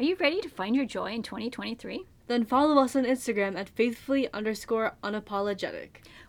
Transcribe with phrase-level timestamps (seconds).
[0.00, 2.06] Are you ready to find your joy in 2023?
[2.26, 5.88] Then follow us on Instagram at faithfully underscore unapologetic.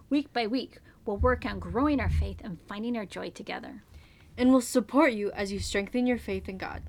[0.09, 3.81] Week by week, we'll work on growing our faith and finding our joy together.
[4.37, 6.83] And we'll support you as you strengthen your faith in God.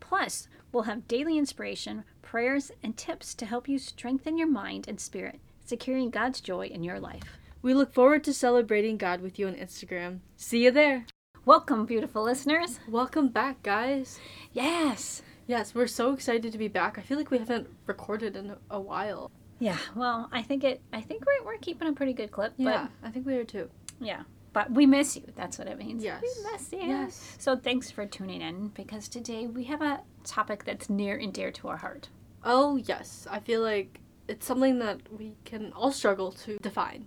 [0.00, 4.98] Plus, we'll have daily inspiration, prayers, and tips to help you strengthen your mind and
[4.98, 7.38] spirit, securing God's joy in your life.
[7.62, 10.18] We look forward to celebrating God with you on Instagram.
[10.36, 11.06] See you there.
[11.44, 12.80] Welcome, beautiful listeners.
[12.88, 14.18] Welcome back, guys.
[14.52, 15.22] Yes.
[15.46, 16.98] Yes, we're so excited to be back.
[16.98, 19.30] I feel like we haven't recorded in a while.
[19.58, 19.78] Yeah.
[19.94, 20.80] Well, I think it.
[20.92, 22.54] I think we're, we're keeping a pretty good clip.
[22.56, 23.70] Yeah, I think we are too.
[24.00, 24.22] Yeah.
[24.52, 25.24] But we miss you.
[25.34, 26.04] That's what it means.
[26.04, 26.22] Yes.
[26.22, 26.78] We miss you.
[26.88, 27.36] Yes.
[27.38, 31.50] So thanks for tuning in because today we have a topic that's near and dear
[31.50, 32.08] to our heart.
[32.44, 33.26] Oh, yes.
[33.30, 37.06] I feel like it's something that we can all struggle to define.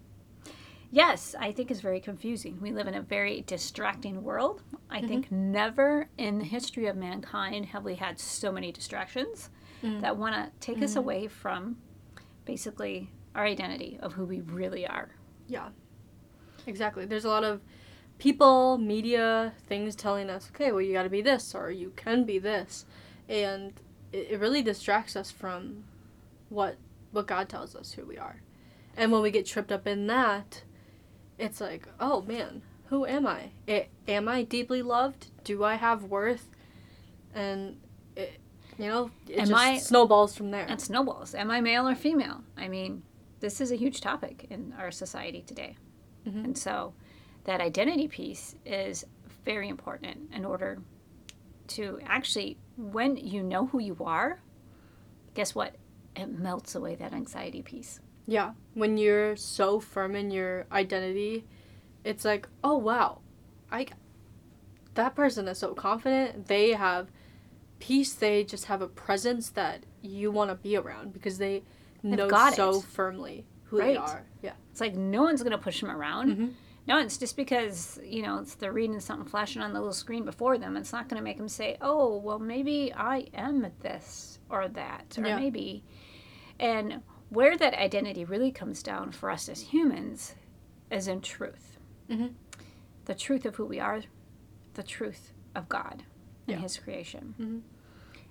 [0.90, 2.60] Yes, I think is very confusing.
[2.62, 4.64] We live in a very distracting world.
[4.90, 5.52] I think mm-hmm.
[5.52, 9.50] never in the history of mankind have we had so many distractions
[9.84, 10.00] mm.
[10.02, 10.98] that want to take us mm.
[10.98, 11.78] away from
[12.46, 15.10] basically our identity of who we really are.
[15.48, 15.70] Yeah.
[16.66, 17.06] Exactly.
[17.06, 17.62] There's a lot of
[18.18, 22.24] people, media, things telling us, okay, well, you got to be this or you can
[22.24, 22.86] be this.
[23.28, 23.74] And
[24.12, 25.84] it, it really distracts us from
[26.50, 26.78] what
[27.12, 28.42] what God tells us who we are.
[28.96, 30.64] And when we get tripped up in that,
[31.40, 33.52] it's like, oh man, who am I?
[33.68, 35.28] I am I deeply loved?
[35.44, 36.50] Do I have worth?
[37.36, 37.80] And
[38.16, 38.40] it,
[38.78, 40.66] you know, it Am just I- snowballs from there.
[40.68, 41.36] And snowballs.
[41.36, 42.44] Am I male or female?
[42.58, 43.04] I mean,
[43.40, 45.76] this is a huge topic in our society today.
[46.26, 46.44] Mhm.
[46.46, 46.94] And so
[47.44, 49.06] that identity piece is
[49.46, 50.80] very important in order
[51.68, 54.40] to actually, when you know who you are,
[55.34, 55.76] guess what?
[56.16, 58.00] It melts away that anxiety piece.
[58.28, 61.46] Yeah, when you're so firm in your identity,
[62.04, 63.22] it's like, oh wow,
[63.72, 63.88] I
[64.96, 66.48] that person is so confident.
[66.48, 67.10] They have
[67.80, 68.14] peace.
[68.14, 71.64] They just have a presence that you want to be around because they
[72.04, 72.84] know got so it.
[72.84, 74.26] firmly who they are.
[74.42, 74.54] Yeah.
[74.72, 76.36] It's like no one's going to push them around.
[76.38, 76.54] Mhm.
[76.88, 80.24] No, it's just because, you know, it's they're reading something flashing on the little screen
[80.24, 80.78] before them.
[80.78, 85.18] It's not going to make them say, oh, well, maybe I am this or that,
[85.18, 85.36] or Yeah.
[85.38, 85.84] maybe.
[86.60, 90.36] And where that identity really comes down for us as humans
[90.90, 91.78] is in truth
[92.10, 92.34] Mhm.
[93.06, 94.02] the truth of who we are,
[94.76, 96.04] the truth of God
[96.48, 96.62] and Yeah.
[96.62, 97.36] His creation.
[97.40, 97.62] Mhm.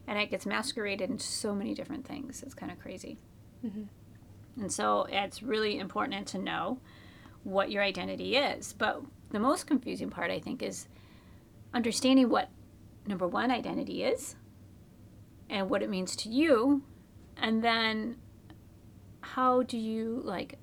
[0.06, 2.42] And it gets masqueraded in so many different things.
[2.42, 3.18] It's kind of crazy.
[3.64, 3.88] Mhm.
[4.58, 6.80] And so it's really important to know
[7.42, 8.72] what your identity is.
[8.72, 10.88] But the most confusing part, I think, is
[11.74, 12.48] understanding what
[13.06, 14.36] number one identity is
[15.50, 16.82] and what it means to you.
[17.36, 18.16] And then
[19.34, 20.58] how do you like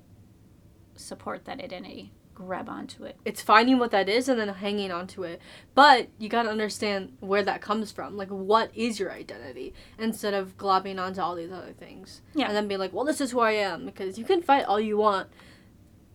[0.94, 2.12] support that identity?
[2.34, 3.16] Grab onto it.
[3.24, 5.40] It's finding what that is and then hanging on to it.
[5.74, 8.16] But you got to understand where that comes from.
[8.16, 9.72] Like, what is your identity?
[9.98, 12.22] Instead of globbing onto all these other things.
[12.34, 12.48] Yeah.
[12.48, 13.86] And then be like, well, this is who I am.
[13.86, 15.28] Because you can fight all you want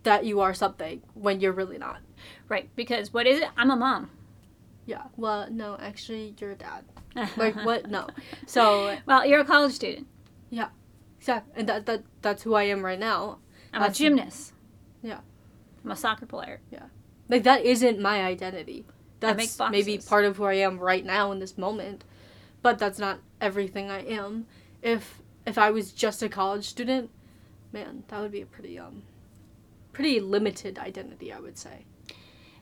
[0.03, 2.01] that you are something when you're really not.
[2.49, 2.69] Right.
[2.75, 3.47] Because what is it?
[3.55, 4.09] I'm a mom.
[4.85, 5.03] Yeah.
[5.15, 6.83] Well, no, actually, you're a dad.
[7.37, 7.89] Like, what?
[7.89, 8.07] No.
[8.45, 10.07] So, Well, you're a college student.
[11.19, 11.53] Exactly.
[11.57, 13.39] And that, that that's who I am right now.
[13.73, 14.53] I'm a gymnast.
[15.03, 15.19] Yeah.
[15.83, 16.59] I'm a soccer player.
[16.71, 16.85] Yeah.
[17.29, 18.85] Like, that isn't my identity.
[19.19, 22.03] That's maybe part of who I am right now in this moment.
[22.61, 24.45] But that's not everything I am.
[24.81, 27.09] If if I was just a college student,
[27.71, 29.03] man, that would be a pretty um
[29.93, 31.85] pretty limited identity, I would say.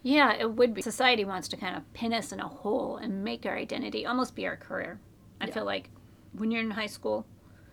[0.03, 0.81] Yeah, it would be.
[0.81, 4.35] Society wants to kind of pin us in a hole and make our identity almost
[4.35, 4.99] be our career.
[5.41, 5.53] I Yeah.
[5.53, 5.89] feel like
[6.33, 7.25] when you're in high school,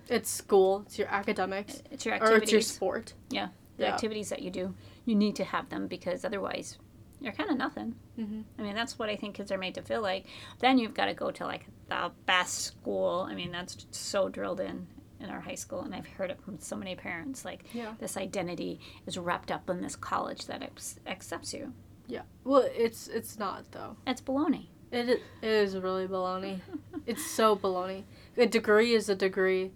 [0.08, 2.38] It's school, it's your academics, it's your activities.
[2.40, 3.14] or it's your sport.
[3.30, 3.48] Yeah,
[3.78, 3.92] the yeah.
[3.94, 6.78] activities that you do, you need to have them because otherwise
[7.20, 7.94] you're kind of nothing.
[8.16, 10.26] hmm I mean, that's what I think kids are made to feel like.
[10.60, 13.26] Then you've got to go to like the best school.
[13.30, 14.86] I mean, that's so drilled in
[15.20, 17.44] in our high school, and I've heard it from so many parents.
[17.44, 17.94] Like Yeah.
[17.98, 21.72] this identity is wrapped up in this college that ex- accepts you.
[22.06, 22.22] Yeah.
[22.44, 23.96] Well, it's it's not though.
[24.06, 24.66] It's baloney.
[24.92, 26.60] It is really baloney.
[27.06, 28.04] it's so baloney.
[28.36, 29.72] A degree is a degree,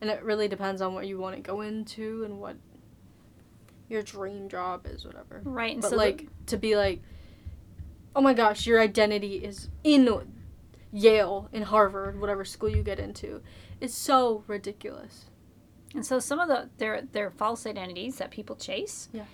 [0.00, 2.56] and it really depends on what you want to go into and what
[3.88, 5.40] your dream job is, whatever.
[5.44, 7.02] Right, and But so the- like to be like,
[8.14, 10.08] oh my gosh, your identity is in
[10.92, 13.42] Yale, in Harvard, whatever school you get into,
[13.80, 15.26] is so ridiculous.
[15.94, 19.24] And so some of the their their false identities that people chase, Yeah.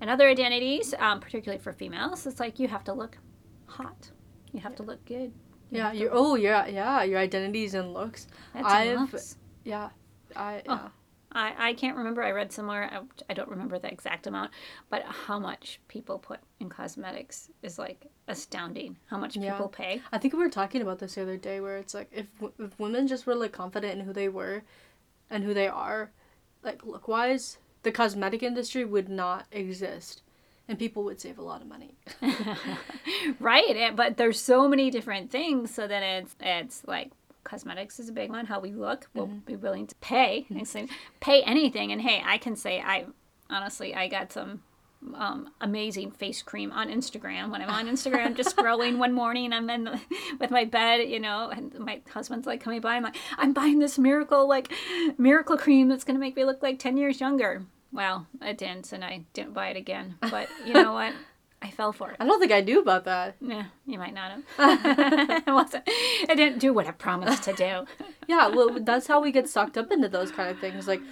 [0.00, 3.18] and other identities, um, particularly for females, it's like you have to look
[3.66, 4.10] hot,
[4.52, 5.32] you have to look good.
[5.70, 8.28] You Yeah, your oh yeah yeah your identities and looks.
[8.52, 9.38] that's I've- looks.
[9.64, 9.90] Yeah,
[10.36, 10.74] I Oh.
[10.74, 10.88] yeah.
[11.36, 12.22] I, I can't remember.
[12.22, 14.52] I read somewhere, I, I don't remember the exact amount,
[14.88, 18.96] but how much people put in cosmetics is like astounding.
[19.06, 19.50] How much Yeah.
[19.52, 20.00] people pay.
[20.12, 22.26] I think we were talking about this the other day, where it's like if
[22.60, 24.62] if women just were like confident in who they were,
[25.28, 26.12] and who they are,
[26.62, 30.22] like look wise, the cosmetic industry would not exist,
[30.68, 31.96] and people would save a lot of money.
[33.40, 33.94] right.
[33.96, 35.74] But there's so many different things.
[35.74, 37.10] So then it's, it's like,
[37.44, 38.46] Cosmetics is a big one.
[38.46, 39.38] How we look, we'll Mm-hmm.
[39.46, 40.46] be willing to pay.
[40.64, 40.88] Say,
[41.20, 41.92] pay anything.
[41.92, 43.06] And hey, I can say I
[43.50, 44.62] honestly I got some
[45.14, 47.50] um, amazing face cream on Instagram.
[47.50, 50.00] When I'm on Instagram, just scrolling one morning, I'm in the,
[50.40, 52.96] with my bed, you know, and my husband's like coming by.
[52.96, 54.72] I'm like, I'm buying this miracle, like,
[55.18, 57.64] miracle cream that's gonna make me look like ten years younger.
[57.92, 60.16] Well, it didn't, and I didn't buy it again.
[60.22, 61.12] But you know what?
[61.64, 62.16] I fell for it.
[62.20, 63.36] I don't think I knew about that.
[63.40, 64.42] Yeah, you might not have.
[65.46, 65.84] it wasn't.
[65.86, 67.86] It didn't do what I promised to do.
[68.26, 70.88] Yeah, well, that's how we get sucked up into those kind of things.
[70.88, 71.02] Like,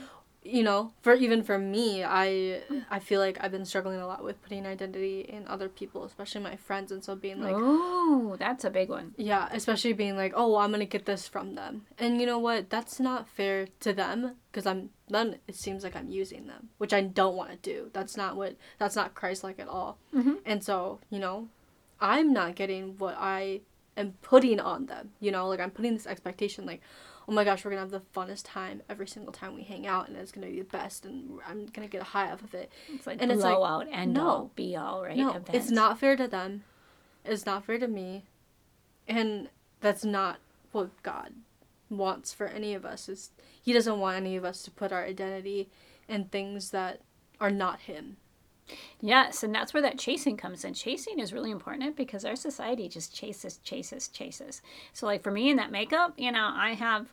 [0.45, 4.25] you know, for even for me, I I feel like I've been struggling a lot
[4.25, 8.65] with putting identity in other people, especially my friends, and so being like, oh, that's
[8.65, 9.15] a big one.
[9.17, 12.71] Yeah, especially being like, oh, I'm gonna get this from them, and you know what?
[12.71, 16.93] That's not fair to them because I'm then it seems like I'm using them, which
[16.93, 17.91] I don't want to do.
[17.93, 19.99] That's not what that's not Christ-like at all.
[20.13, 20.39] Mhm.
[20.45, 21.49] And so you know,
[22.01, 23.61] I'm not getting what I
[23.97, 25.13] am putting on them.
[25.21, 26.81] You know, like I'm putting this expectation, like,
[27.29, 30.09] oh my gosh, we're gonna have the funnest time every single time we hang out,
[30.09, 32.71] and it's gonna be the best, and I'm gonna get a high off of it.
[32.93, 34.27] It's like And it's like, blowout, and no.
[34.27, 35.17] all, be all, right?
[35.17, 36.65] No, it's not fair to them.
[37.25, 38.25] It's not fair to me.
[39.07, 39.49] And
[39.81, 40.39] that's not
[40.73, 41.35] what God
[41.91, 43.09] wants for any of us.
[43.09, 43.31] Is
[43.61, 45.69] he doesn't want any of us to put our identity
[46.09, 47.01] in things that
[47.41, 48.17] are not him.
[49.01, 50.75] Yes, and that's where that chasing comes in.
[50.75, 54.63] Chasing is really important because our society just chases, chases, chases.
[54.93, 57.13] So, like for me in that makeup, you know, I have,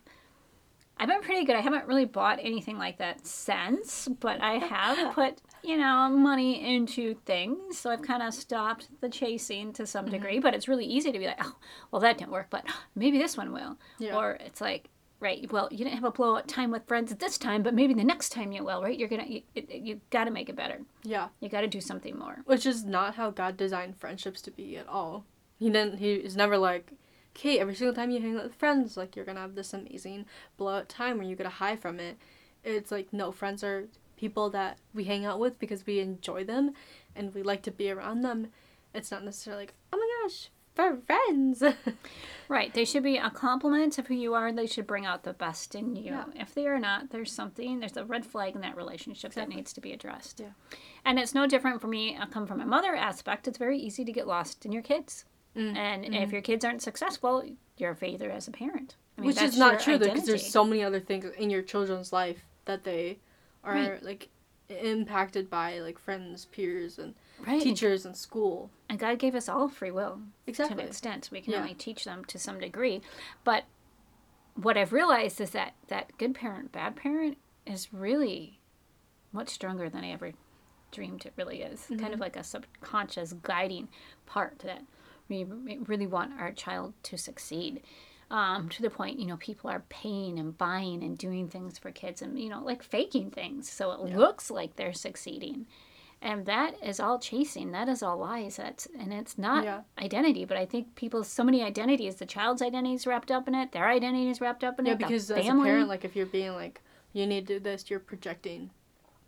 [0.96, 1.56] I've been pretty good.
[1.56, 6.76] I haven't really bought anything like that since, but I have put, you know, money
[6.76, 7.78] into things.
[7.78, 10.14] So I've kind of stopped the chasing to some mm-hmm.
[10.14, 10.38] degree.
[10.38, 11.56] But it's really easy to be like, oh,
[11.90, 12.64] well, that didn't work, but
[12.94, 13.76] maybe this one will.
[13.98, 14.16] Yeah.
[14.16, 14.88] Or it's like,
[15.20, 18.04] right, well, you didn't have a blowout time with friends this time, but maybe the
[18.04, 18.98] next time you will, right?
[18.98, 20.80] You're gonna, you, you got to make it better.
[21.02, 21.28] Yeah.
[21.40, 22.38] You got to do something more.
[22.46, 25.24] Which is not how God designed friendships to be at all.
[25.58, 26.92] He didn't he is never like
[27.36, 30.24] okay, every single time you hang out with friends, like you're gonna have this amazing
[30.56, 32.16] blowout time where you get a high from it.
[32.64, 33.84] It's like no, friends are
[34.16, 36.72] people that we hang out with because we enjoy them
[37.14, 38.48] and we like to be around them.
[38.94, 40.50] It's not necessarily like, oh my gosh,
[41.06, 41.62] friends.
[42.48, 42.74] Right.
[42.74, 44.50] They should be a compliment of who you are.
[44.50, 46.06] They should bring out the best in you.
[46.06, 46.24] Yeah.
[46.34, 49.72] If they are not, there's something, there's a red flag in that relationship that needs
[49.74, 50.40] to be addressed.
[50.40, 50.48] Yeah.
[51.04, 52.18] And it's no different for me.
[52.20, 53.46] I come from a mother aspect.
[53.46, 55.26] It's very easy to get lost in your kids.
[55.56, 57.44] Mm, And if your kids aren't successful,
[57.76, 58.96] you're a failure as a parent.
[59.16, 61.50] I mean, Which that's is not true though, because there's so many other things in
[61.50, 63.18] your children's life that they
[63.62, 64.02] are Right.
[64.02, 64.28] like
[64.68, 67.14] impacted by like friends, peers, and
[67.46, 67.62] right.
[67.62, 68.70] teachers and school.
[68.88, 70.20] And God gave us all free will.
[70.46, 70.76] exactly.
[70.76, 71.28] to an extent.
[71.32, 71.60] We can Yeah.
[71.60, 73.00] only teach them to some degree.
[73.44, 73.64] But
[74.54, 78.60] what I've realized is that that good parent, bad parent is really
[79.32, 80.32] much stronger than I ever
[80.90, 81.86] dreamed it really is.
[81.98, 83.88] Kind of like a subconscious guiding
[84.26, 84.82] part that
[85.28, 87.82] we really want our child to succeed.
[88.32, 91.90] Um, to the point, you know, people are paying and buying and doing things for
[91.90, 95.66] kids and, you know, like faking things so it looks like they're succeeding.
[96.22, 97.72] And that is all chasing.
[97.72, 98.56] That is all lies.
[98.56, 99.82] That's and it's not Yeah.
[99.98, 100.44] identity.
[100.44, 102.16] But I think people so many identities.
[102.16, 103.72] The child's identity is wrapped up in it.
[103.72, 104.98] Their identity is wrapped up in Yeah, it.
[104.98, 107.88] the because as a parent, like if you're being like, you need to do this,
[107.88, 108.70] you're projecting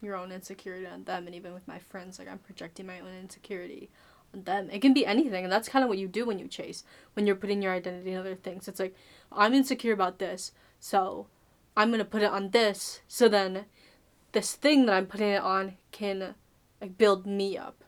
[0.03, 1.27] your own insecurity on them.
[1.27, 3.89] And even with my friends, like I'm projecting my own insecurity
[4.35, 4.69] on them.
[4.71, 7.27] It can be anything, and that's kind of what you do when you chase, when
[7.27, 8.69] you're putting your identity in other things.
[8.69, 8.95] It's like,
[9.31, 11.27] I'm insecure about this, so
[11.77, 13.67] I'm gonna put it on this, so then
[14.33, 16.35] this thing that I'm putting it on can
[16.83, 17.85] like build me up.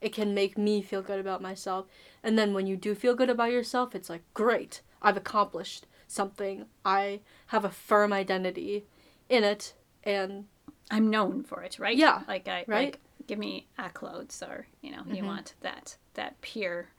[0.00, 1.86] It can make me feel good about myself.
[2.22, 6.66] And then when you do feel good about yourself, it's like, great, I've accomplished something.
[6.84, 8.84] I have a firm identity
[9.30, 9.74] in it.
[10.04, 10.44] And
[10.90, 11.96] I'm known for it, right?
[11.96, 12.84] Yeah, Like I right?
[12.92, 15.26] like give me accolades or you know you Mhm.
[15.26, 16.90] want that that peer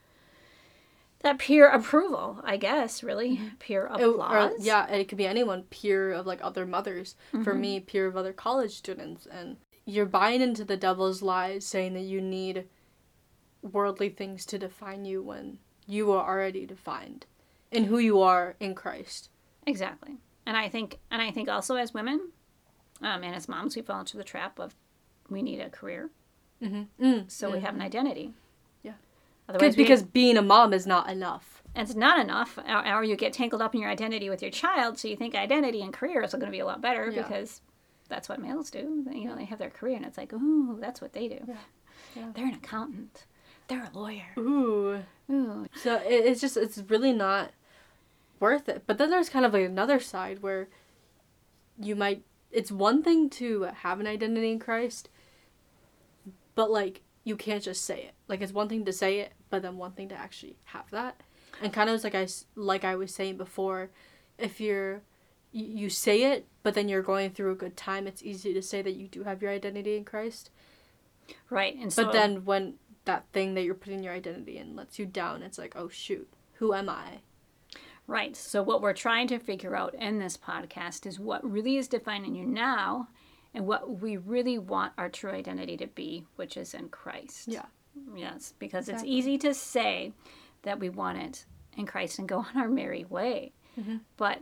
[1.20, 3.04] that peer approval, I guess.
[3.04, 4.66] Really peer it- or, applause.
[4.66, 7.16] yeah, and it could be anyone, peer of like other mothers.
[7.44, 7.60] For Mhm.
[7.60, 9.26] me, peer of other college students.
[9.28, 12.66] And you're buying into the devil's lies saying that you need
[13.62, 17.26] worldly things to define you when you are already defined
[17.72, 19.30] in who you are in Christ.
[19.66, 20.18] Exactly.
[20.46, 22.30] And I think and I think also as women,
[23.02, 24.76] um, and as moms, we fall into the trap of
[25.30, 26.10] we need a career,
[26.64, 27.04] Mm-hmm.
[27.06, 28.34] Mm, so we have an identity.
[28.82, 28.94] Yeah.
[29.50, 31.62] Otherwise, Because we- being a mom is not enough.
[31.76, 34.52] and it's not enough, or, or you get tangled up in your identity with your
[34.52, 37.24] child, so you think identity and career is going to be a lot better Yeah.
[37.24, 37.62] because
[38.08, 39.06] that's what males do.
[39.12, 41.40] You know, they have their career, and it's like, ooh, that's what they do.
[41.48, 41.56] Yeah.
[42.16, 42.32] Yeah.
[42.34, 43.26] They're an accountant.
[43.68, 44.34] They're a lawyer.
[44.38, 45.04] Ooh.
[45.32, 45.66] Ooh.
[45.76, 47.52] So it, it's just it's really not
[48.40, 48.84] worth it.
[48.86, 50.68] But then there's kind of like another side where
[51.80, 55.10] you might it's one thing to have an identity in Christ,
[56.54, 58.14] but like you can't just say it.
[58.28, 61.22] Like it's one thing to say it, but then one thing to actually have that.
[61.62, 63.90] And kind of like I like I was saying before,
[64.38, 65.02] if you're
[65.56, 68.82] you, say it, but then you're going through a good time, it's easy to say
[68.82, 70.50] that you do have your identity in Christ.
[71.50, 71.76] Right.
[71.76, 75.06] And so But then when that thing that you're putting your identity in lets you
[75.06, 77.20] down, it's like, oh shoot, who am I?
[78.08, 78.36] Right.
[78.36, 82.36] So, what we're trying to figure out in this podcast is what really is defining
[82.36, 83.08] you now
[83.54, 87.48] and what we really want our true identity to be, which is in Christ.
[87.48, 87.66] Yeah.
[88.16, 89.10] Yes, because Exactly.
[89.10, 90.14] it's easy to say
[90.64, 91.46] that we want it
[91.78, 93.54] in Christ and go on our merry way.
[93.80, 94.02] Mhm.
[94.18, 94.42] But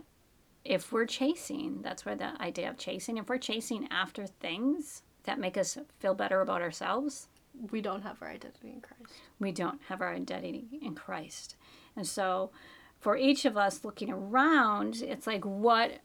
[0.64, 5.38] if we're chasing, that's where the idea of chasing, if we're chasing after things that
[5.38, 7.28] make us feel better about ourselves,
[7.70, 9.12] We don't have our identity in Christ.
[9.38, 11.56] we don't have our identity in Christ.
[11.96, 12.50] And so,
[12.98, 16.00] for each of us looking around, it's like, what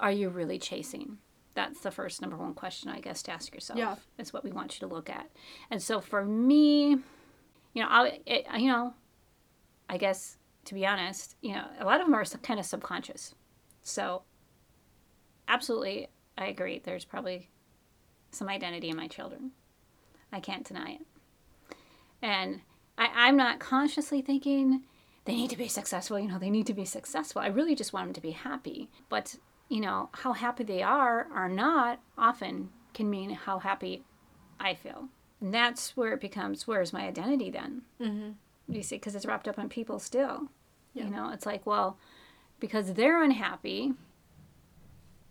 [0.00, 1.18] are you really chasing?
[1.54, 3.78] That's the first number one question, I guess, to ask yourself.
[3.78, 3.96] Yeah.
[4.18, 5.30] Is what we want you to look at.
[5.70, 6.90] And so, for me,
[7.74, 8.94] you know, I, it, you know,
[9.88, 13.34] I guess to be honest, you know, a lot of them are kind of subconscious.
[13.88, 14.22] So,
[15.48, 16.80] absolutely, I agree.
[16.84, 17.48] There's probably
[18.30, 19.52] some identity in my children.
[20.32, 21.76] I can't deny it.
[22.20, 22.60] And
[22.98, 24.82] I, I'm not consciously thinking
[25.24, 26.18] they need to be successful.
[26.18, 27.40] You know, they need to be successful.
[27.40, 28.90] I really just want them to be happy.
[29.08, 29.36] But,
[29.68, 34.04] you know, how happy they are or not often can mean how happy
[34.60, 35.08] I feel.
[35.40, 37.82] And that's where it becomes where's my identity then?
[38.00, 38.74] Mm-hmm.
[38.74, 40.48] You see, because it's wrapped up in people still.
[40.92, 41.04] Yeah.
[41.04, 41.96] You know, it's like, well,
[42.60, 43.92] because they're unhappy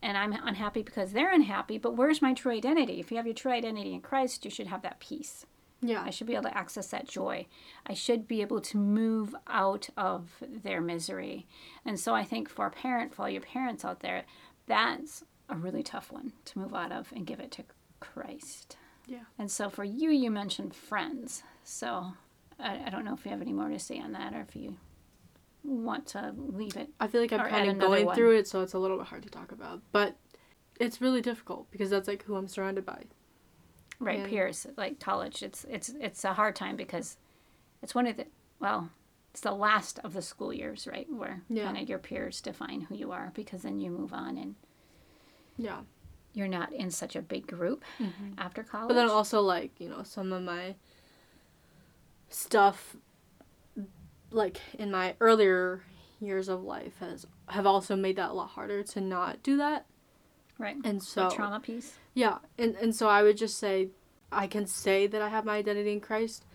[0.01, 2.99] and I'm unhappy because they're unhappy, but where's my true identity?
[2.99, 5.45] If you have your true identity in Christ, you should have that peace.
[5.81, 6.03] Yeah.
[6.03, 7.45] I should be able to access that joy.
[7.85, 11.45] I should be able to move out of their misery.
[11.85, 14.23] And so I think for a parent, for all your parents out there,
[14.65, 17.63] that's a really tough one to move out of and give it to
[17.99, 18.77] Christ.
[19.07, 19.25] Yeah.
[19.37, 21.43] And so for you, you mentioned friends.
[21.63, 22.13] So
[22.59, 24.55] I, I don't know if you have any more to say on that or if
[24.55, 24.77] you
[25.67, 26.89] want to leave it.
[26.99, 28.15] I feel like I'm kind of going one.
[28.15, 29.81] through it, so it's a little bit hard to talk about.
[29.91, 30.15] But
[30.79, 33.03] it's really difficult because that's like who I'm surrounded by.
[33.99, 35.43] Right, And- peers, like college.
[35.43, 37.17] It's it's it's a hard time because
[37.81, 38.27] it's one of the
[38.59, 38.89] well,
[39.31, 41.07] it's the last of the school years, right?
[41.11, 41.65] Where Yeah.
[41.65, 44.55] kind of your peers define who you are because then you move on and
[45.57, 45.81] Yeah.
[46.33, 48.33] you're not in such a big group mm-hmm.
[48.37, 48.87] after college.
[48.87, 50.75] But then also like, you know, some of my
[52.29, 52.95] stuff
[54.31, 55.81] like in my earlier
[56.19, 59.85] years of life has have also made that a lot harder to not do that.
[60.57, 60.77] right.
[60.83, 61.97] And So so trauma piece.
[62.13, 63.89] Yeah, and and so I would just say
[64.31, 66.45] I can say that I have my identity in Christ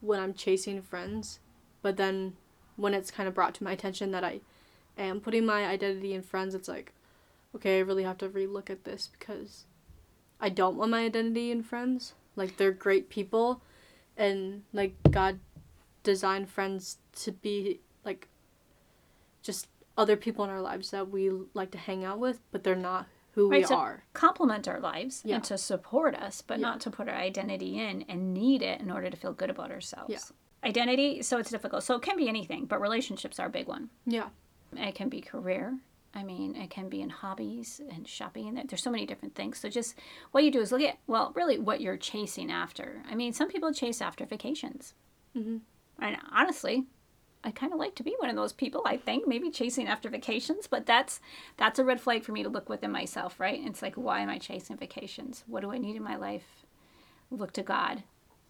[0.00, 1.40] when I'm chasing friends,
[1.82, 2.36] but then
[2.76, 4.40] when it's kind of brought to my attention that I
[4.96, 6.92] am putting my identity in friends, it's like,
[7.54, 9.66] okay, I really have to relook at this because
[10.40, 12.14] I don't want my identity in friends.
[12.34, 13.60] Like they're great people
[14.16, 15.38] and like God
[16.02, 18.28] designed friends to be like
[19.42, 22.74] just other people in our lives that we like to hang out with, but they're
[22.76, 24.04] not who we Right, so- are.
[24.12, 25.36] Complement our lives Yeah.
[25.36, 26.62] and to support us, but Yeah.
[26.68, 29.70] not to put our identity in and need it in order to feel good about
[29.70, 30.10] ourselves.
[30.10, 30.68] Yeah.
[30.68, 31.84] Identity, so it's difficult.
[31.84, 33.90] So it can be anything, but relationships are a big one.
[34.04, 34.30] Yeah.
[34.76, 35.78] It can be career.
[36.12, 38.54] I mean, it can be in hobbies and shopping.
[38.54, 39.58] There- There's so many different things.
[39.58, 39.94] So just
[40.32, 43.02] what you do is look at, well, really what you're chasing after.
[43.08, 44.94] I mean, some people chase after vacations.
[45.36, 45.60] Mhm.
[46.00, 46.86] And honestly,
[47.42, 48.82] I kind of like to be one of those people.
[48.84, 51.20] I think maybe chasing after vacations, but that's
[51.56, 53.60] that's a red flag for me to look within myself, right?
[53.62, 55.44] It's like, why am I chasing vacations?
[55.46, 56.66] What do I need in my life?
[57.30, 58.02] Look to God,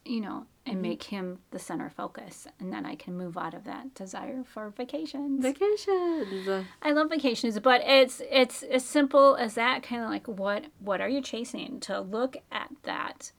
[0.03, 0.81] you know, and mm-hmm.
[0.81, 4.69] make Him the center focus, and then I can move out of that desire for
[4.71, 5.41] vacations.
[5.41, 6.65] Vacations.
[6.81, 9.83] I love vacations, but it's it's as simple as that.
[9.83, 11.79] Kind of like what what are you chasing?
[11.81, 13.31] To look at that,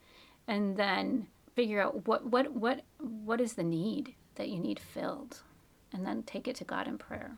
[0.48, 5.42] and then figure out what what what what is the need that you need filled,
[5.92, 7.36] and then take it to God in prayer.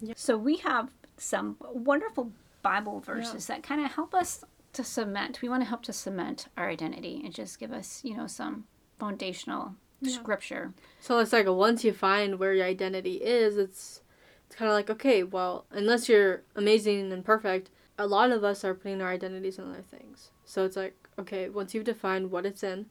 [0.00, 0.14] Yeah.
[0.16, 2.32] So we have some wonderful
[2.62, 5.40] Bible verses that kind of help us to cement.
[5.42, 8.64] We want to help to cement our identity and just give us you know some
[8.98, 10.14] foundational Yeah.
[10.14, 10.72] scripture.
[11.00, 14.00] So it's like once you find where your identity is, it's
[14.46, 18.64] it's kind of like okay, well, unless you're amazing and perfect, a lot of us
[18.64, 20.30] are putting our identities in other things.
[20.44, 22.86] So it's like okay, once you've defined what it's in,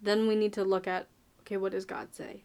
[0.00, 1.06] then we need to look at
[1.40, 2.44] okay, what does God say,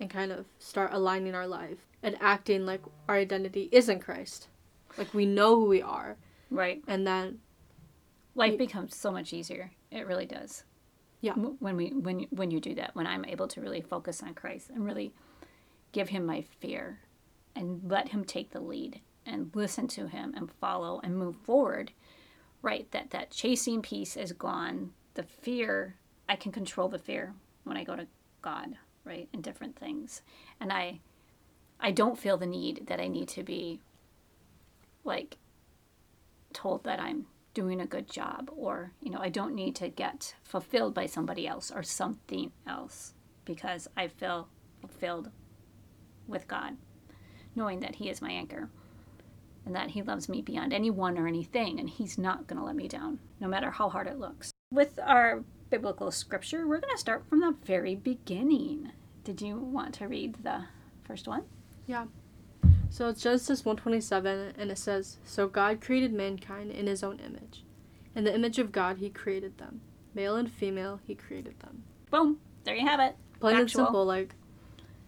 [0.00, 4.48] and kind of start aligning our life and acting like our identity is in Christ,
[4.98, 6.16] like we know who we are,
[6.50, 6.82] Right.
[6.86, 7.40] and then
[8.34, 9.72] life Ye- becomes so much easier.
[9.90, 10.64] It really does.
[11.20, 11.32] Yeah.
[11.34, 14.34] When we when you- when you do that, when I'm able to really focus on
[14.34, 15.12] Christ and really
[15.92, 17.00] give him my fear
[17.54, 21.92] and let him take the lead and listen to him and follow and move forward,
[22.62, 22.88] right?
[22.90, 24.92] That that chasing piece is gone.
[25.14, 25.96] The fear,
[26.28, 27.34] I can control the fear
[27.64, 28.06] when I go to
[28.42, 28.76] God,
[29.06, 29.28] right?
[29.32, 30.22] and different things.
[30.60, 31.00] And I
[31.78, 33.80] I don't feel the need that I need to be
[35.04, 35.36] like
[36.52, 40.34] told that I'm doing a good job or, you know, I don't need to get
[40.42, 44.48] fulfilled by somebody else or something else because I feel
[44.80, 45.30] fulfilled
[46.26, 46.76] with God,
[47.54, 48.68] knowing that He is my anchor
[49.64, 52.76] and that He loves me beyond anyone or anything and He's not going to let
[52.76, 54.50] me down, no matter how hard it looks.
[54.72, 58.92] With our biblical scripture, we're going to start from the very beginning.
[59.26, 60.66] Did you want to read the
[61.02, 61.42] first one?
[61.88, 62.04] Yeah.
[62.90, 67.64] So it's Genesis 127 and it says, So God created mankind in his own image.
[68.14, 69.80] In the image of God he created them.
[70.14, 71.82] Male and female he created them.
[72.08, 72.38] Boom.
[72.62, 73.16] There you have it.
[73.40, 74.36] Plain and simple, like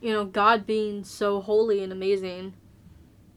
[0.00, 2.54] you know, God being so holy and amazing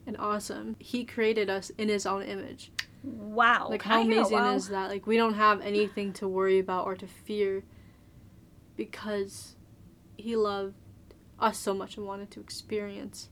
[0.08, 2.72] and awesome, he created us in his own image.
[3.04, 3.68] Wow.
[3.70, 4.56] like how I hear a amazing wow?
[4.56, 4.90] is that?
[4.90, 7.64] Like we don't have anything to worry about or to fear
[8.76, 9.56] because
[10.22, 10.76] he loved
[11.40, 13.30] us so much and wanted to experience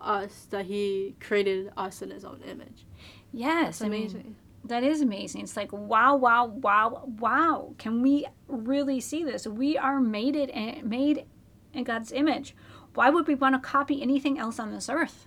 [0.00, 2.86] us that he created us in his own image.
[3.32, 4.36] Yes, It's I mean, amazing.
[4.64, 5.42] that is amazing.
[5.42, 7.74] It's like wow, wow, wow, wow.
[7.78, 9.46] Can we really see this?
[9.46, 11.26] We are made it and made
[11.74, 12.54] in God's image.
[12.94, 15.26] Why would we want to copy anything else on this earth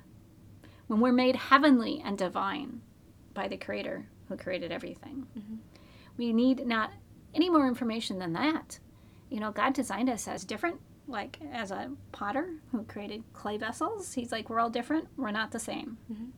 [0.87, 2.81] when we're made heavenly and divine
[3.33, 5.27] by the Creator who created everything?
[5.37, 5.57] Mhm.
[6.17, 6.91] We need not
[7.33, 8.79] any more information than that.
[9.31, 14.13] You know, God designed us as different, like as a potter who created clay vessels.
[14.13, 15.07] He's like, we're all different.
[15.17, 15.97] We're not the same.
[16.11, 16.29] Mhm.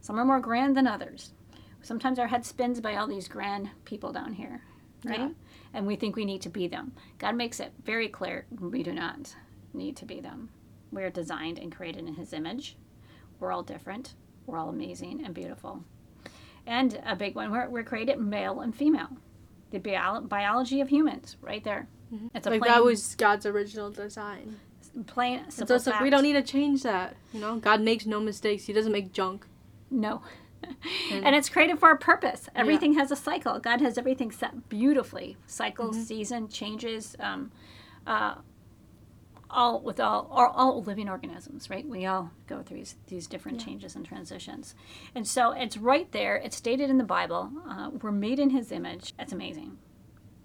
[0.00, 1.34] Some are more grand than others.
[1.82, 4.62] Sometimes our head spins by all these grand people down here,
[5.04, 5.18] right?
[5.18, 5.30] Yeah.
[5.74, 6.92] And we think we need to be them.
[7.18, 9.34] God makes it very clear we do not
[9.74, 10.48] need to be them.
[10.92, 12.76] We're designed and created in His image.
[13.40, 14.14] We're all different.
[14.46, 15.82] We're all amazing and beautiful.
[16.66, 19.08] And a big one, we're, we're created male and female.
[19.70, 21.88] The bio- biology of humans, right there.
[22.34, 24.58] It's a like plain, that was God's original design.
[25.06, 27.16] plain, simple so it's like we don't need to change that.
[27.32, 28.64] You know, God makes no mistakes.
[28.64, 29.46] He doesn't make junk.
[29.90, 30.22] No.
[31.10, 32.48] And- and it's created for a purpose.
[32.54, 33.58] Everything has a cycle.
[33.58, 35.36] God has everything set beautifully.
[35.46, 36.02] Cycle, Mm-hmm.
[36.02, 37.50] season, changes, um,
[38.06, 38.36] uh,
[39.50, 41.86] all with all, all all living organisms, right?
[41.86, 43.66] We all go through these, these different Yeah.
[43.66, 44.74] changes and transitions.
[45.14, 46.36] And so it's right there.
[46.36, 47.50] It's stated in the Bible.
[47.68, 49.12] Uh, we're made in His image.
[49.18, 49.78] It's amazing.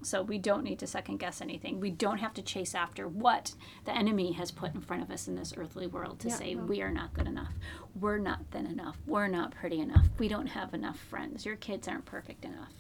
[0.03, 1.79] So we don't need to second guess anything.
[1.79, 3.55] We don't have to chase after what
[3.85, 6.53] the enemy has put in front of us in this earthly world to Yeah, say
[6.53, 6.63] no.
[6.65, 7.53] we are not good enough.
[7.99, 8.97] We're not thin enough.
[9.07, 10.07] We're not pretty enough.
[10.19, 11.45] We don't have enough friends.
[11.45, 12.73] Your kids aren't perfect enough.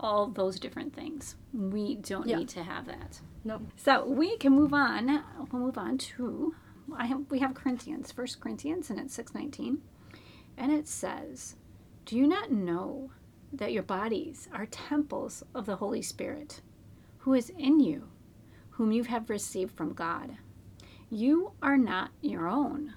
[0.00, 1.36] All those different things.
[1.52, 2.38] We don't Yeah.
[2.38, 3.20] need to have that.
[3.44, 3.60] No.
[3.76, 5.22] So we can move on.
[5.52, 6.54] We'll move on to
[6.92, 9.82] I have we have Corinthians, First Corinthians, and it's six nineteen,
[10.56, 11.54] and it says,
[12.04, 13.12] "Do you not know
[13.52, 16.60] that your bodies are temples of the Holy Spirit,
[17.18, 18.08] who is in you,
[18.70, 20.36] whom you have received from God?
[21.10, 22.94] You are not your own."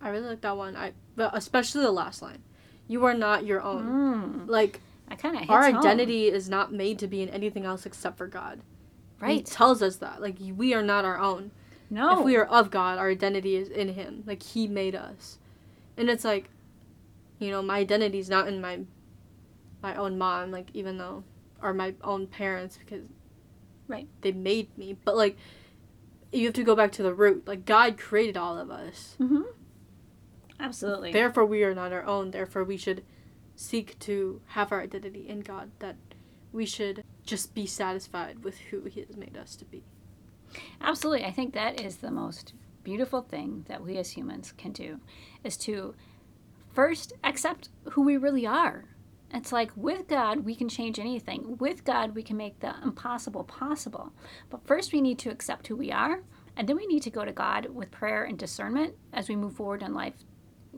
[0.00, 0.76] I really like that one.
[0.76, 2.42] I but especially the last line.
[2.88, 3.84] You are not your own.
[3.84, 7.84] Mm, Like I kind of our identity is not made to be in anything else
[7.86, 8.60] except for God.
[9.20, 9.32] Right.
[9.38, 10.22] He tells us that.
[10.22, 11.50] Like we are not our own.
[11.90, 14.22] No, If we are of God, our identity is in him.
[14.26, 15.38] Like he made us.
[15.96, 16.48] And it's like
[17.38, 18.80] you know, my identity is not in my
[19.82, 21.24] my own mom, like even though
[21.62, 23.02] or my own parents because
[23.88, 24.08] Right.
[24.20, 24.96] they made me.
[25.04, 25.36] But like
[26.32, 27.46] you have to go back to the root.
[27.48, 29.14] Like God created all of us.
[29.18, 29.42] hmm
[30.58, 31.12] absolutely.
[31.12, 32.30] Therefore, we are not our own.
[32.30, 33.04] Therefore, we should
[33.56, 35.70] seek to have our identity in God.
[35.80, 35.96] That
[36.52, 39.82] we should just be satisfied with who He has made us to be.
[40.80, 41.24] Absolutely.
[41.24, 45.00] I think that is the most beautiful thing that we as humans can do
[45.44, 45.94] is to
[46.72, 48.84] first accept who we really are.
[49.32, 51.56] It's like with God, we can change anything.
[51.58, 54.12] With God, we can make the impossible possible.
[54.48, 56.22] But first, we need to accept who we are,
[56.56, 59.54] and then we need to go to God with prayer and discernment as we move
[59.54, 60.14] forward in life,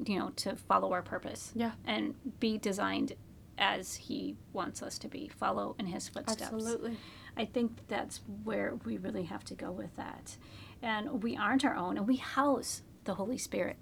[0.06, 1.72] you know, to follow our purpose Yeah.
[1.86, 3.14] and be designed
[3.56, 6.42] as He wants us to be, follow in His footsteps.
[6.52, 6.96] Absolutely.
[7.36, 10.36] I think that's where we really have to go with that.
[10.82, 13.76] And we aren't our own, and we house the Holy Spirit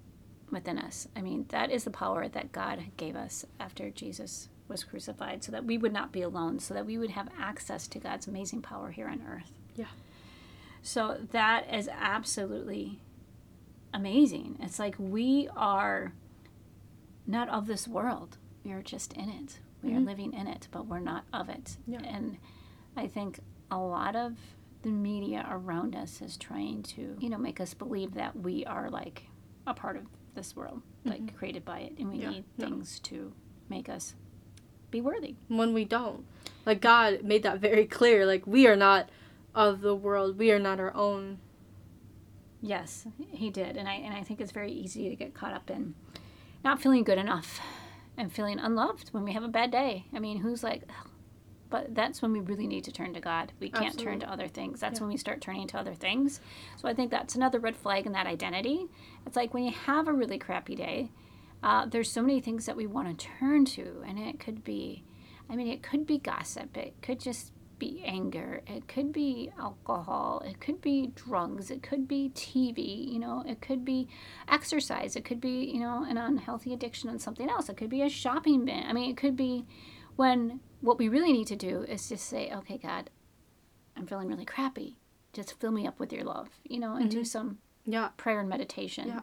[0.49, 1.07] within us.
[1.15, 5.51] I mean, that is the power that God gave us after Jesus was crucified, so
[5.51, 8.61] that we would not be alone, so that we would have access to God's amazing
[8.61, 9.51] power here on earth.
[9.75, 9.85] Yeah.
[10.81, 12.99] So that is absolutely
[13.93, 14.57] amazing.
[14.61, 16.13] It's like we are
[17.27, 19.59] not of this world, we are just in it.
[19.83, 20.05] We are Mhm.
[20.05, 21.77] living in it, but we're not of it.
[21.87, 22.01] Yeah.
[22.03, 22.37] And
[22.95, 23.39] I think
[23.71, 24.37] a lot of
[24.83, 28.89] the media around us is trying to, you know, make us believe that we are
[28.89, 29.27] like
[29.67, 30.05] a part of
[30.35, 32.21] this world, like created by it, and we Mm-hmm.
[32.23, 32.65] Yeah, need yeah.
[32.67, 33.33] things to
[33.69, 34.15] make us
[34.91, 35.35] be worthy.
[35.47, 36.25] when we don't.
[36.65, 38.25] Like God made that very clear.
[38.25, 39.09] Like we are not
[39.55, 40.37] of the world.
[40.37, 41.39] We are not our own.
[42.61, 45.71] Yes, he did, and I and I think it's very easy to get caught up
[45.71, 45.95] in
[46.63, 47.59] not feeling good enough
[48.17, 50.05] and feeling unloved when we have a bad day.
[50.13, 50.83] I mean, who's like?
[50.89, 51.07] "Ugh."
[51.71, 53.53] But that's when we really need to turn to God.
[53.61, 54.81] We can't turn to other things.
[54.81, 56.41] That's when we start turning to other things.
[56.75, 58.87] So I think that's another red flag in that identity.
[59.25, 61.11] It's like when you have a really crappy day,
[61.63, 65.03] uh, there's so many things that we want to turn to, and it could be,
[65.49, 66.75] I mean, it could be gossip.
[66.77, 68.61] It could just be anger.
[68.67, 70.43] It could be alcohol.
[70.45, 71.71] It could be drugs.
[71.71, 73.11] It could be TV.
[73.11, 74.07] You know, it could be
[74.47, 75.15] exercise.
[75.15, 77.69] It could be, you know, an unhealthy addiction on something else.
[77.69, 78.83] It could be a shopping bin.
[78.87, 79.65] I mean, it could be
[80.15, 83.09] when what we really need to do is just say, okay, God,
[83.97, 84.97] I'm feeling really crappy.
[85.33, 88.09] Just fill me up with your love, you know, and do some Yeah.
[88.17, 89.21] prayer and meditation Yeah.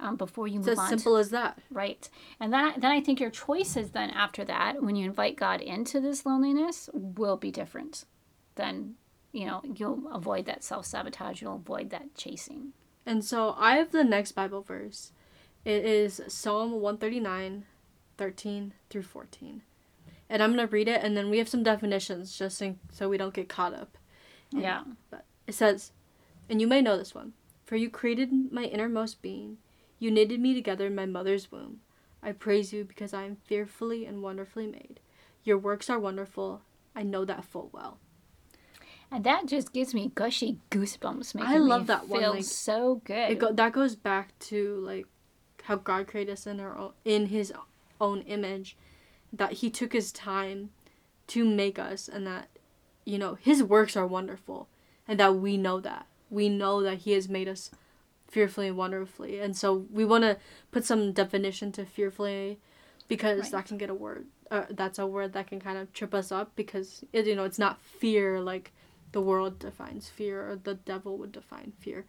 [0.00, 0.88] Um, before you It's move as on.
[0.88, 1.58] simple as that.
[1.70, 2.08] Right.
[2.40, 6.00] And then, then I think your choices then after that, when you invite God into
[6.00, 8.04] this loneliness, will be different.
[8.56, 8.94] Then,
[9.32, 11.40] you know, you'll avoid that self sabotage.
[11.42, 12.72] You'll avoid that chasing.
[13.06, 15.12] And so I have the next Bible verse.
[15.64, 17.64] It is Psalm 139,
[18.18, 19.62] 13 through 14.
[20.28, 23.08] And I'm going to read it, and then we have some definitions just in, so
[23.08, 23.98] we don't get caught up.
[24.52, 24.84] And- Yeah.
[25.10, 25.92] But it says,
[26.48, 27.32] and you may know this one
[27.64, 29.58] For you created my innermost being,
[30.00, 31.80] you knitted me together in my mother's womb.
[32.22, 34.98] I praise you because I am fearfully and wonderfully made.
[35.44, 36.62] Your works are wonderful.
[36.96, 37.98] I know that full well.
[39.10, 41.34] And that just gives me gushy goosebumps.
[41.34, 43.30] Making I love me that one, Feel like, so good.
[43.30, 45.06] It go- that goes back to like
[45.64, 47.52] how God created us in our own, in His
[48.00, 48.76] own image,
[49.32, 50.70] that He took His time
[51.28, 52.48] to make us, and that
[53.04, 54.68] you know His works are wonderful,
[55.08, 57.70] and that we know that we know that He has made us
[58.30, 60.36] fearfully and wonderfully, and so we want to
[60.70, 62.58] put some definition to fearfully,
[63.08, 63.52] because Right.
[63.52, 64.26] that can get a word.
[64.50, 67.44] Uh, that's a word that can kind of trip us up because it, you know
[67.44, 68.72] it's not fear like
[69.12, 72.04] the world defines fear or the devil would define fear.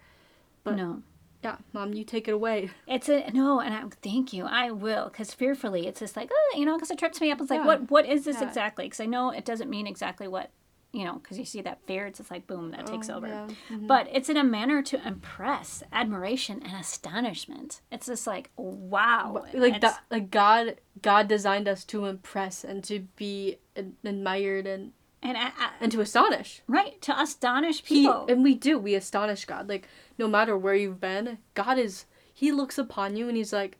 [0.63, 1.01] but- no.
[1.43, 2.69] Yeah, mom, you take it away.
[2.87, 4.45] It's a no, and I thank you.
[4.45, 7.41] I will, because fearfully, it's just like, oh, you know, because it trips me up.
[7.41, 7.65] It's like, Yeah.
[7.65, 8.47] what, what is this Yeah.
[8.47, 8.85] exactly?
[8.85, 10.51] Because I know it doesn't mean exactly what,
[10.93, 13.27] you know, because you see that fear, it's just like, boom, that takes Oh, over.
[13.27, 13.47] yeah.
[13.69, 13.87] Mhm.
[13.87, 17.79] But it's in a manner to impress, admiration, and astonishment.
[17.91, 22.83] It's just like, wow, like It's- that, like God, God designed us to impress and
[22.85, 24.91] to be admired and
[25.23, 26.61] and I, I, and to astonish.
[26.67, 28.25] right to astonish He people.
[28.27, 28.79] and we do.
[28.79, 29.69] We astonish God.
[29.69, 32.05] Like no matter where you've been, God is.
[32.33, 33.77] He looks upon you and he's like,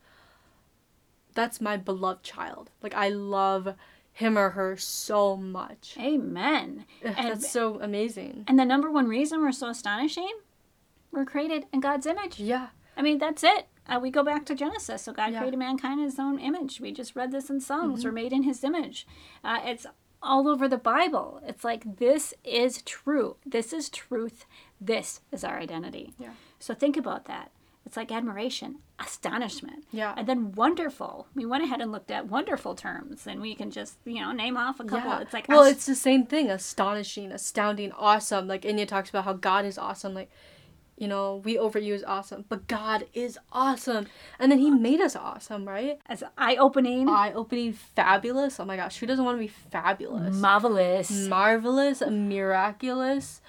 [1.33, 2.69] "That's my beloved child.
[2.83, 3.73] Like I love
[4.13, 6.85] him or her so much." Amen.
[7.05, 8.43] Ugh, And- That's so amazing.
[8.47, 10.31] And the number one reason we're so astonishing,
[11.11, 12.39] we're created in God's image.
[12.39, 12.67] Yeah.
[12.97, 13.67] I mean, that's it.
[13.87, 15.01] Uh, we go back to Genesis.
[15.03, 15.39] So God Yeah.
[15.39, 16.79] created mankind in his own image.
[16.79, 17.99] We just read this in Psalms.
[17.99, 18.07] Mm-hmm.
[18.07, 19.07] We're made in his image.
[19.43, 19.85] Uh, it's
[20.21, 21.41] all over the Bible.
[21.45, 23.37] It's like, this is true.
[23.45, 24.45] This is truth.
[24.79, 26.13] This is our identity.
[26.19, 26.33] Yeah.
[26.59, 27.51] So think about that.
[27.85, 30.13] It's like admiration, astonishment, Yeah.
[30.15, 31.27] and then wonderful.
[31.35, 34.55] We went ahead and looked at wonderful terms, and we can just, you know, name
[34.55, 35.09] off a couple.
[35.09, 35.21] Yeah.
[35.21, 36.49] It's like, well, ast- it's the same thing.
[36.51, 38.47] Astonishing, astounding, awesome.
[38.47, 40.13] Like India talks about how God is awesome.
[40.13, 40.29] Like,
[40.95, 44.05] you know, we overuse awesome, but God is awesome.
[44.37, 45.97] And then He made us awesome, right?
[46.05, 48.59] as eye opening, Eye opening, fabulous.
[48.59, 50.35] Oh my gosh, who doesn't want to be fabulous?
[50.35, 53.41] marvelous, Marvelous, miraculous,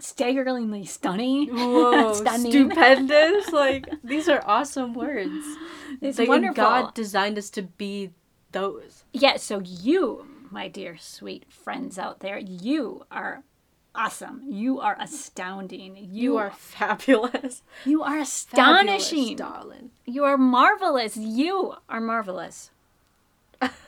[0.00, 1.48] staggeringly stunning.
[1.54, 2.50] whoa, Stunning.
[2.52, 3.50] stupendous.
[3.52, 5.44] Like these are awesome words.
[6.00, 6.54] It's Like, wonderful.
[6.54, 8.10] God designed us to be
[8.52, 9.04] those.
[9.12, 13.42] Yeah, so you, my dear sweet friends out there, you are
[13.94, 14.42] awesome.
[14.48, 15.96] You are astounding.
[15.96, 17.62] You, You are fabulous.
[17.84, 19.36] you are Fabulous, astonishing.
[19.36, 19.90] darling.
[20.06, 21.16] You are marvelous.
[21.16, 22.70] You are marvelous.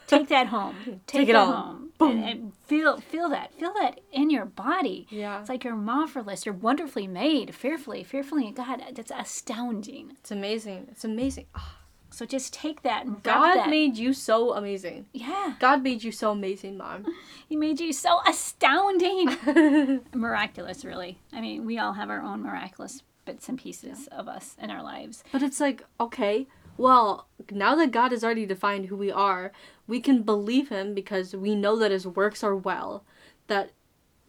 [0.09, 0.75] Take that home.
[0.85, 1.90] Take, Take it that home.
[2.01, 2.23] Boom.
[2.25, 3.53] And, feel feel that.
[3.55, 5.07] Feel that in your body.
[5.11, 5.39] Yeah.
[5.41, 6.45] It's like you're marvelous.
[6.47, 7.55] You're wonderfully made.
[7.55, 8.51] Fearfully, fearfully.
[8.51, 10.13] God, that's astounding.
[10.21, 10.89] It's amazing.
[10.91, 11.47] It's amazing.
[11.55, 11.77] Ah,
[12.11, 13.69] So just take that and God that.
[13.71, 15.07] made you so amazing.
[15.13, 15.55] yeah.
[15.61, 17.05] God made you so amazing, mom.
[17.51, 19.27] He made you so astounding.
[20.15, 21.19] miraculous, really.
[21.33, 24.83] I mean, we all have our own miraculous bits and pieces of us in our
[24.83, 25.23] lives.
[25.33, 26.47] but it's like, okay,
[26.81, 29.53] well, now that God has already defined who we are,
[29.87, 33.05] we can believe him because we know that his works are well,
[33.49, 33.73] that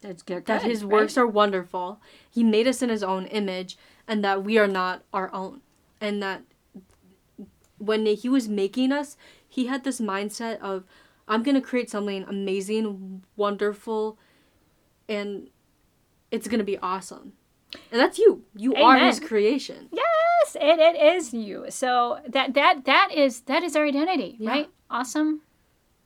[0.02, 0.46] That's good.
[0.48, 2.02] that his works are wonderful.
[2.30, 5.62] He made us in his own image and that we are not our own.
[6.02, 6.42] And that
[7.78, 9.16] when he was making us,
[9.48, 10.84] he had this mindset of
[11.30, 14.18] I'm going to create something amazing, wonderful,
[15.08, 15.50] and
[16.32, 17.34] it's going to be awesome.
[17.92, 18.44] And that's you.
[18.56, 19.88] You are his creation.
[19.88, 19.90] creation.
[20.44, 21.66] Yes, it, it is you.
[21.70, 24.50] So that that that is that is our identity, Yeah.
[24.50, 24.70] right?
[24.90, 25.42] Awesome,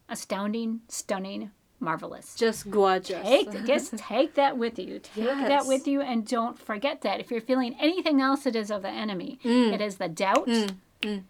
[0.09, 2.35] astounding, stunning, marvelous.
[2.35, 3.23] Just gorgeous.
[3.23, 4.99] Take just take that with you.
[4.99, 7.19] Take that with you, and don't forget that.
[7.19, 9.39] If you're feeling anything else, it is of the enemy.
[9.43, 9.73] Mm.
[9.73, 10.47] It is the doubt.
[10.47, 11.23] Mm, mm.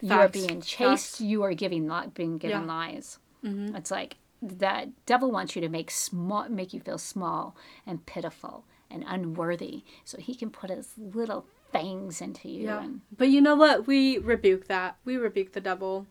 [0.00, 1.16] You are being chased.
[1.16, 1.20] Facts.
[1.20, 2.66] You are giving being given Yeah.
[2.66, 3.18] lies.
[3.44, 3.76] Mhm.
[3.76, 7.54] It's like that devil wants you to make small, make you feel small
[7.86, 12.64] and pitiful and unworthy, so he can put his little fangs into you.
[12.64, 12.84] Yeah.
[12.84, 13.86] And, But you know what?
[13.86, 14.96] We rebuke that.
[15.04, 16.06] We rebuke the devil.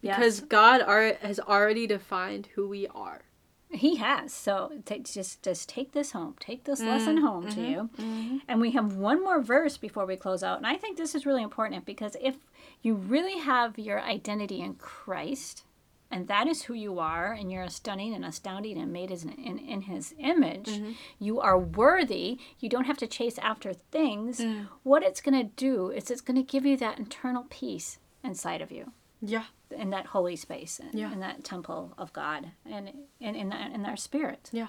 [0.00, 0.48] Because Yes.
[0.48, 3.22] God are, has already defined who we are.
[3.70, 4.32] He has.
[4.32, 6.36] So take, just just take this home.
[6.40, 6.88] Take this mm-hmm.
[6.88, 7.70] lesson home to mm-hmm.
[7.70, 7.90] you.
[7.98, 8.36] Mm-hmm.
[8.48, 10.56] And we have one more verse before we close out.
[10.56, 12.36] And I think this is really important because if
[12.80, 15.64] you really have your identity in Christ,
[16.10, 19.58] and that is who you are, and you're stunning and astounding and made in, in,
[19.58, 20.70] in His image,
[21.18, 22.38] you are worthy.
[22.60, 24.40] You don't have to chase after things.
[24.82, 28.62] What it's going to do is it's going to give you that internal peace inside
[28.62, 29.44] of you Yeah.
[29.70, 31.12] in that holy space in, Yeah.
[31.12, 32.90] in that temple of God and
[33.20, 34.48] in in, that, in our spirit.
[34.52, 34.68] Yeah.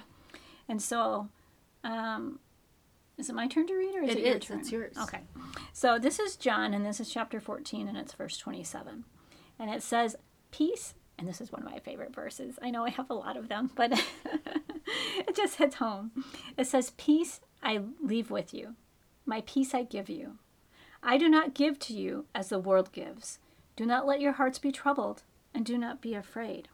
[0.68, 1.30] And so,
[1.84, 2.40] um,
[3.18, 4.44] is it my turn to read or is It it, your is.
[4.46, 4.60] turn?
[4.60, 4.96] It's yours.
[4.98, 5.22] Okay.
[5.74, 9.04] So this is John and this is chapter 14 and it's verse 27.
[9.58, 10.16] And it says,
[10.52, 12.58] Peace, and this is one of my favorite verses.
[12.62, 13.92] I know I have a lot of them, but
[15.18, 16.12] it just hits home.
[16.58, 18.76] It says, Peace I leave with you,
[19.26, 20.38] my peace I give you.
[21.04, 23.40] I do not give to you as the world gives.
[23.76, 26.70] Do not let your hearts be troubled, and do not be afraid.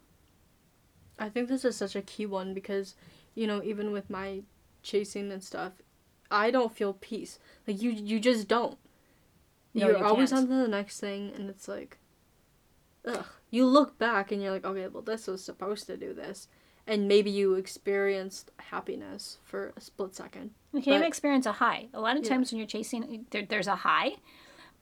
[1.17, 2.95] I think this is such a key one because,
[3.33, 4.41] you know, even with my
[4.83, 5.73] chasing and stuff,
[6.29, 7.39] I don't feel peace.
[7.67, 8.77] Like you, you just don't.
[9.73, 11.97] No, you're you always on to the next thing, and it's like,
[13.05, 13.25] ugh.
[13.55, 16.49] You look back and you're like, okay, well, this was supposed to do this,
[16.85, 20.51] and maybe you experienced happiness for a split second.
[20.73, 21.87] You can even But- experience a high.
[21.93, 22.29] A lot of Yeah.
[22.31, 24.15] times when you're chasing, there, there's a high,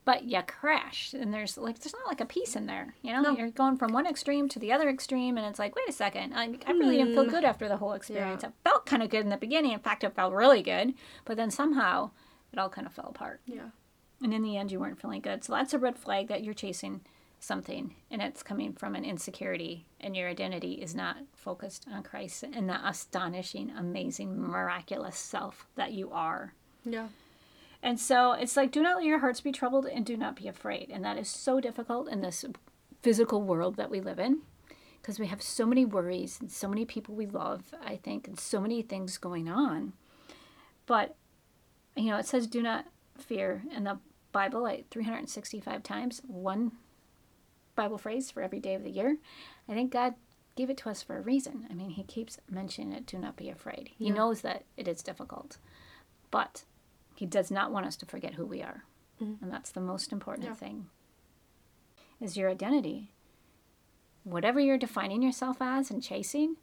[0.04, 2.94] but you crash, and there's like there's not like a peace in there.
[3.02, 3.30] You know, No.
[3.36, 6.32] you're going from one extreme to the other extreme, and it's like, wait a second,
[6.34, 7.30] I, I really didn't feel Hmm.
[7.30, 8.42] good after the whole experience.
[8.42, 9.70] It felt kind of good in the beginning.
[9.70, 12.10] In fact, it felt really good, but then somehow
[12.52, 13.70] it all kind of fell apart, Yeah.
[14.20, 15.44] and in the end, you weren't feeling good.
[15.44, 17.02] So that's a red flag that you're chasing
[17.44, 22.42] something, and it's coming from an insecurity, and your identity is not focused on Christ
[22.42, 26.54] and the astonishing, amazing, miraculous self that you are.
[26.84, 27.08] Yeah.
[27.82, 30.48] And so it's like, do not let your hearts be troubled and do not be
[30.48, 30.90] afraid.
[30.90, 32.44] And that is so difficult in this
[33.02, 34.38] physical world that we live in
[35.00, 38.40] because we have so many worries and so many people we love, I think, and
[38.40, 39.92] so many things going on.
[40.86, 41.14] But,
[41.94, 42.86] you know, it says, do not
[43.18, 43.98] fear in the
[44.32, 46.72] Bible like 365 times, one
[47.74, 49.18] Bible phrase for every day of the year.
[49.68, 50.14] I think God
[50.56, 51.66] gave it to us for a reason.
[51.70, 53.90] I mean, He keeps mentioning it, do not be afraid.
[53.98, 54.14] He Yeah.
[54.14, 55.58] knows that it is difficult.
[56.30, 56.64] But
[57.14, 58.84] he does not want us to forget who we are.
[59.20, 59.40] Mhm.
[59.42, 60.54] And that's the most important Yeah.
[60.54, 60.90] thing.
[62.20, 63.12] Is your identity.
[64.24, 66.56] Whatever you're defining yourself as and chasing,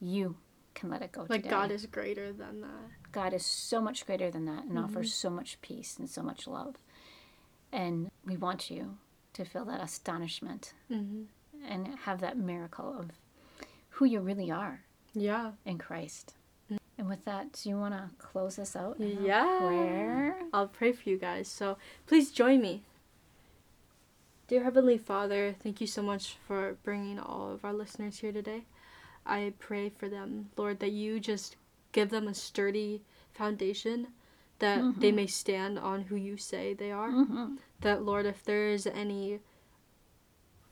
[0.00, 0.36] you
[0.74, 1.48] can let it go Like today.
[1.50, 2.90] God is greater than that.
[3.12, 4.84] God is so much greater than that and Mm-hmm.
[4.84, 6.76] offers so much peace and so much love.
[7.72, 8.98] And we want you
[9.38, 11.22] to feel that astonishment hmm
[11.66, 13.06] and have that miracle of
[13.90, 14.82] who you really are
[15.14, 15.52] Yeah.
[15.64, 16.34] in Christ.
[16.96, 18.98] And with that, do you want to close us out?
[19.00, 19.58] in Yeah.
[19.58, 20.36] Prayer?
[20.52, 21.46] I'll pray for you guys.
[21.48, 22.82] So please join me.
[24.48, 28.62] Dear Heavenly Father, thank you so much for bringing all of our listeners here today.
[29.26, 31.56] I pray for them, Lord, that you just
[31.92, 33.02] give them a sturdy
[33.34, 34.08] foundation
[34.58, 35.16] that they mm-hmm.
[35.16, 37.10] may stand on who you say they are.
[37.10, 37.56] Mm-hmm.
[37.80, 39.40] That Lord, if there is any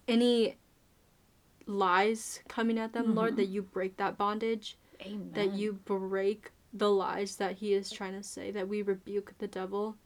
[0.08, 0.56] any
[1.66, 3.36] lies coming at them, Lord, mm-hmm.
[3.36, 5.30] that you break that bondage Amen.
[5.34, 9.46] that you break the lies that he is trying to say, that we rebuke the
[9.46, 9.96] devil.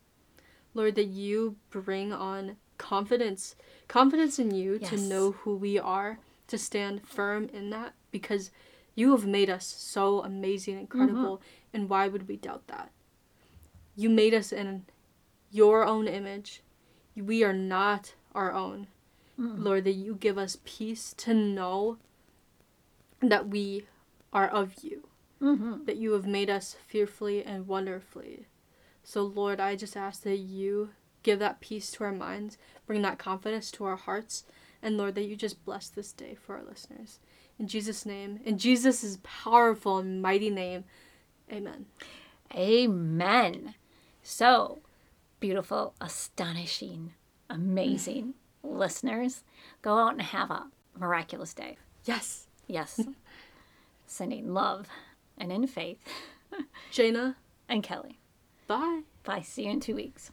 [0.72, 3.56] Lord, that you bring on confidence,
[3.88, 8.50] confidence in you to know who we are, to stand firm in that, because
[8.94, 11.76] you have made us so amazing, incredible, mm-hmm.
[11.76, 12.90] and why would we doubt that?
[14.00, 14.84] You made us in
[15.50, 16.62] your own image.
[17.14, 18.86] We are not our own.
[19.38, 19.62] Mm.
[19.62, 21.98] Lord, that you give us peace to know
[23.20, 23.84] that we
[24.32, 25.06] are of you,
[25.42, 25.84] Mm-hmm.
[25.84, 28.46] that you have made us fearfully and wonderfully.
[29.02, 30.90] So, Lord, I just ask that you
[31.22, 34.44] give that peace to our minds, bring that confidence to our hearts,
[34.82, 37.18] and Lord, that you just bless this day for our listeners.
[37.58, 40.84] In Jesus' name, in Jesus' powerful and mighty name,
[41.52, 41.86] amen.
[42.54, 43.74] Amen.
[44.22, 44.78] So,
[45.40, 47.12] beautiful, astonishing,
[47.48, 49.42] amazing listeners,
[49.82, 50.66] go out and have a
[50.98, 51.78] miraculous day.
[52.04, 52.46] Yes.
[52.66, 53.00] Yes.
[54.06, 54.86] Sending love
[55.38, 55.98] and in faith.
[56.90, 57.36] Jaina,
[57.68, 58.18] And Kelly.
[58.66, 59.02] bye.
[59.24, 59.40] Bye.
[59.42, 60.30] See you in two weeks.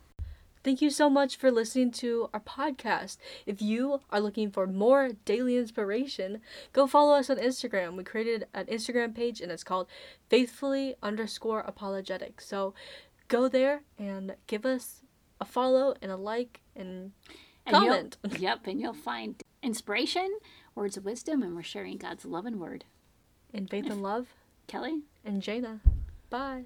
[0.63, 3.17] Thank you so much for listening to our podcast.
[3.45, 6.41] If you are looking for more daily inspiration,
[6.73, 7.95] go follow us on Instagram.
[7.95, 9.87] We created an Instagram page and it's called
[10.29, 12.41] faithfully underscore apologetic.
[12.41, 12.73] So
[13.27, 15.01] go there and give us
[15.39, 17.11] a follow and a like and
[17.65, 18.17] And comment.
[18.39, 20.37] yep, and you'll find inspiration,
[20.75, 22.85] words of wisdom, and we're sharing God's love and word.
[23.53, 24.27] In faith and love.
[24.67, 25.03] Kelly?
[25.23, 25.79] And Jaina.
[26.29, 26.65] Bye.